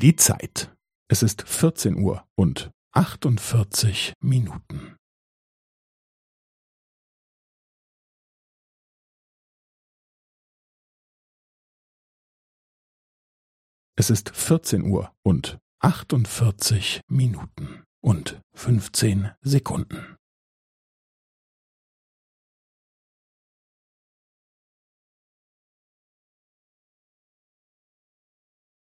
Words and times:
Die 0.00 0.16
Zeit. 0.16 0.74
Es 1.08 1.22
ist 1.22 1.42
14 1.46 1.94
Uhr 1.96 2.26
und 2.34 2.70
48 2.92 4.14
Minuten. 4.24 4.96
Es 13.94 14.08
ist 14.08 14.30
14 14.34 14.84
Uhr 14.90 15.14
und 15.22 15.58
48 15.80 17.02
Minuten 17.10 17.84
und 18.02 18.40
15 18.54 19.32
Sekunden. 19.42 20.16